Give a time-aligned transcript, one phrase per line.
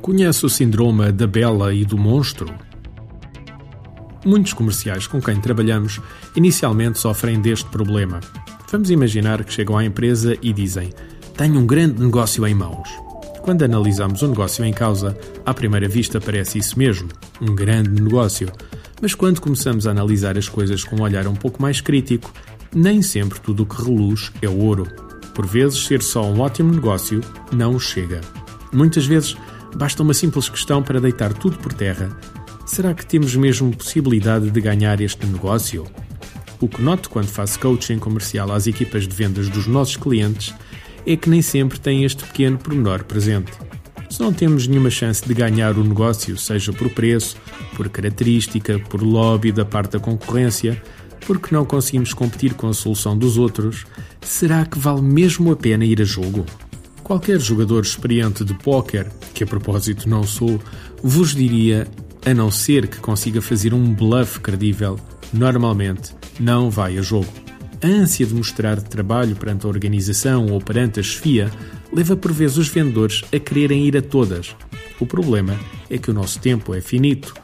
[0.00, 2.52] Conhece o síndrome da bela e do monstro?
[4.24, 6.00] Muitos comerciais com quem trabalhamos
[6.34, 8.20] inicialmente sofrem deste problema.
[8.70, 10.90] Vamos imaginar que chegam à empresa e dizem:
[11.36, 12.88] Tenho um grande negócio em mãos.
[13.42, 17.08] Quando analisamos o negócio em causa, à primeira vista parece isso mesmo,
[17.40, 18.50] um grande negócio.
[19.00, 22.32] Mas quando começamos a analisar as coisas com um olhar um pouco mais crítico,
[22.74, 25.11] nem sempre tudo o que reluz é ouro.
[25.34, 27.20] Por vezes, ser só um ótimo negócio
[27.52, 28.20] não chega.
[28.72, 29.36] Muitas vezes,
[29.74, 32.16] Basta uma simples questão para deitar tudo por terra.
[32.66, 35.86] Será que temos mesmo possibilidade de ganhar este negócio?
[36.60, 40.54] O que noto quando faço coaching comercial às equipas de vendas dos nossos clientes
[41.06, 43.50] é que nem sempre têm este pequeno pormenor presente.
[44.08, 47.36] Se não temos nenhuma chance de ganhar o negócio, seja por preço,
[47.74, 50.80] por característica, por lobby da parte da concorrência,
[51.26, 53.84] porque não conseguimos competir com a solução dos outros,
[54.20, 56.44] será que vale mesmo a pena ir a jogo?
[57.02, 60.60] Qualquer jogador experiente de póquer, que a propósito não sou,
[61.02, 61.86] vos diria,
[62.24, 64.98] a não ser que consiga fazer um bluff credível,
[65.32, 67.32] normalmente não vai a jogo.
[67.82, 71.50] A ânsia de mostrar trabalho perante a organização ou perante a chefia
[71.92, 74.54] leva por vezes os vendedores a quererem ir a todas.
[75.00, 75.58] O problema
[75.90, 77.34] é que o nosso tempo é finito.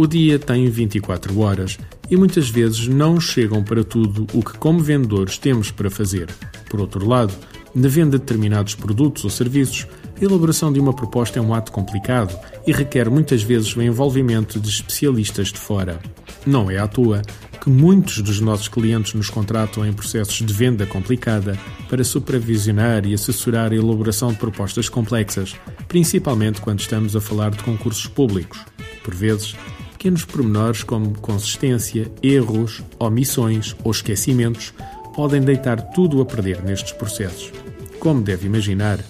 [0.00, 1.76] O dia tem 24 horas
[2.08, 6.28] e muitas vezes não chegam para tudo o que, como vendedores, temos para fazer.
[6.70, 7.34] Por outro lado,
[7.74, 11.72] na venda de determinados produtos ou serviços, a elaboração de uma proposta é um ato
[11.72, 15.98] complicado e requer muitas vezes o envolvimento de especialistas de fora.
[16.46, 17.20] Não é à toa
[17.60, 21.58] que muitos dos nossos clientes nos contratam em processos de venda complicada
[21.90, 25.56] para supervisionar e assessorar a elaboração de propostas complexas,
[25.88, 28.64] principalmente quando estamos a falar de concursos públicos.
[29.02, 29.56] Por vezes,
[29.98, 34.72] pequenos pormenores como consistência, erros, omissões ou esquecimentos
[35.12, 37.52] podem deitar tudo a perder nestes processos.
[37.98, 39.00] Como deve imaginar,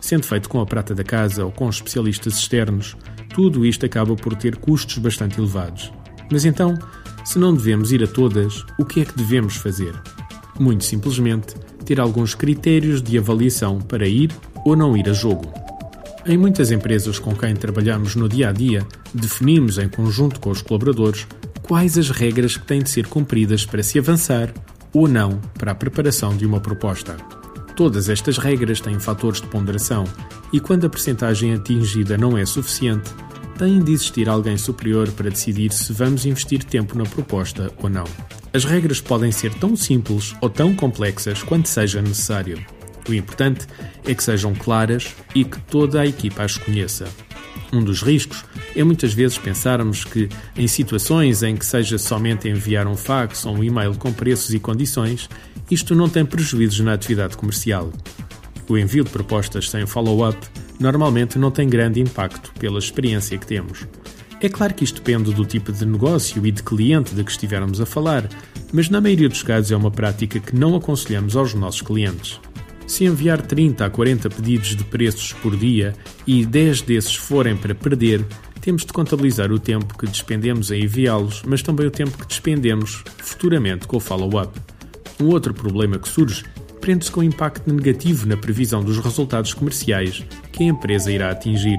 [0.00, 2.96] sendo feito com a prata da casa ou com especialistas externos,
[3.34, 5.92] tudo isto acaba por ter custos bastante elevados.
[6.32, 6.78] Mas então,
[7.26, 9.92] se não devemos ir a todas, o que é que devemos fazer?
[10.58, 14.30] Muito simplesmente, ter alguns critérios de avaliação para ir
[14.64, 15.67] ou não ir a jogo.
[16.28, 20.60] Em muitas empresas com quem trabalhamos no dia a dia, definimos em conjunto com os
[20.60, 21.26] colaboradores
[21.62, 24.52] quais as regras que têm de ser cumpridas para se avançar
[24.92, 27.16] ou não para a preparação de uma proposta.
[27.74, 30.04] Todas estas regras têm fatores de ponderação
[30.52, 33.10] e quando a percentagem atingida não é suficiente,
[33.56, 38.04] tem de existir alguém superior para decidir se vamos investir tempo na proposta ou não.
[38.52, 42.77] As regras podem ser tão simples ou tão complexas quanto seja necessário.
[43.08, 43.66] O importante
[44.06, 47.06] é que sejam claras e que toda a equipa as conheça.
[47.72, 52.86] Um dos riscos é muitas vezes pensarmos que, em situações em que seja somente enviar
[52.86, 55.28] um fax ou um e-mail com preços e condições,
[55.70, 57.92] isto não tem prejuízos na atividade comercial.
[58.68, 60.38] O envio de propostas sem follow-up
[60.80, 63.86] normalmente não tem grande impacto pela experiência que temos.
[64.40, 67.80] É claro que isto depende do tipo de negócio e de cliente de que estivermos
[67.80, 68.28] a falar,
[68.72, 72.40] mas na maioria dos casos é uma prática que não aconselhamos aos nossos clientes.
[72.88, 75.94] Se enviar 30 a 40 pedidos de preços por dia
[76.26, 78.24] e 10 desses forem para perder,
[78.62, 83.04] temos de contabilizar o tempo que despendemos a enviá-los, mas também o tempo que despendemos
[83.18, 84.58] futuramente com o follow-up.
[85.20, 86.44] Um outro problema que surge
[86.80, 91.78] prende-se com o impacto negativo na previsão dos resultados comerciais que a empresa irá atingir.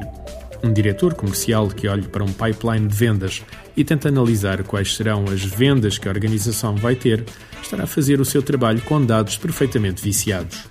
[0.63, 3.43] Um diretor comercial que olhe para um pipeline de vendas
[3.75, 7.25] e tenta analisar quais serão as vendas que a organização vai ter,
[7.63, 10.69] estará a fazer o seu trabalho com dados perfeitamente viciados.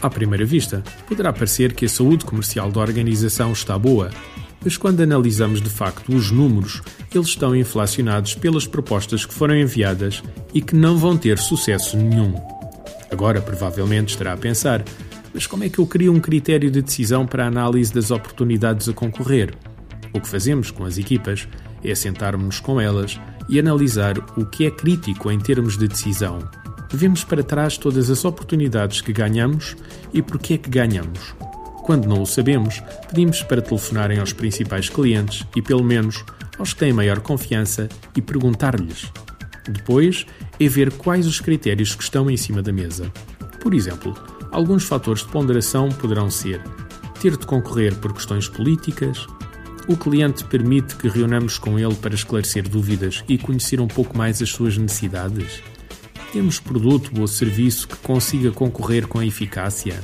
[0.00, 4.10] À primeira vista, poderá parecer que a saúde comercial da organização está boa,
[4.64, 6.82] mas quando analisamos de facto os números,
[7.12, 10.22] eles estão inflacionados pelas propostas que foram enviadas
[10.54, 12.34] e que não vão ter sucesso nenhum.
[13.10, 14.84] Agora, provavelmente, estará a pensar:
[15.34, 18.88] mas como é que eu crio um critério de decisão para a análise das oportunidades
[18.88, 19.54] a concorrer?
[20.12, 21.48] O que fazemos com as equipas
[21.82, 26.38] é sentarmos com elas e analisar o que é crítico em termos de decisão
[26.90, 29.76] Vemos para trás todas as oportunidades que ganhamos
[30.12, 31.34] e por que é que ganhamos.
[31.82, 36.24] Quando não o sabemos, pedimos para telefonarem aos principais clientes e, pelo menos,
[36.58, 39.10] aos que têm maior confiança e perguntar-lhes.
[39.68, 40.26] Depois
[40.58, 43.12] é ver quais os critérios que estão em cima da mesa.
[43.60, 44.14] Por exemplo,
[44.50, 46.62] alguns fatores de ponderação poderão ser
[47.20, 49.26] ter de concorrer por questões políticas,
[49.88, 54.40] o cliente permite que reunamos com ele para esclarecer dúvidas e conhecer um pouco mais
[54.40, 55.62] as suas necessidades.
[56.32, 59.98] Temos produto ou serviço que consiga concorrer com eficácia?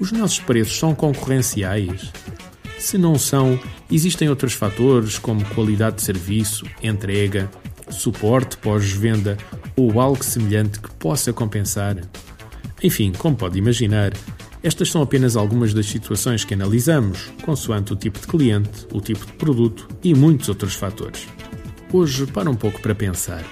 [0.00, 2.10] Os nossos preços são concorrenciais?
[2.78, 3.60] Se não são,
[3.90, 7.50] existem outros fatores como qualidade de serviço, entrega,
[7.90, 9.36] suporte pós-venda
[9.76, 11.96] ou algo semelhante que possa compensar?
[12.82, 14.12] Enfim, como pode imaginar,
[14.62, 19.26] Estas são apenas algumas das situações que analisamos, consoante o tipo de cliente, o tipo
[19.26, 21.26] de produto e muitos outros fatores.
[21.92, 23.42] Hoje, para um pouco para pensar: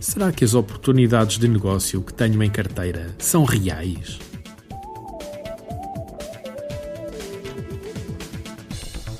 [0.00, 4.18] será que as oportunidades de negócio que tenho em carteira são reais?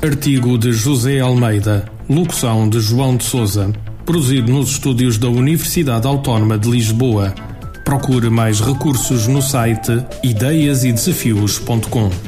[0.00, 3.72] Artigo de José Almeida, locução de João de Souza,
[4.04, 7.34] produzido nos estúdios da Universidade Autónoma de Lisboa.
[7.84, 9.90] Procure mais recursos no site
[10.22, 12.27] ideiasedesafios.com.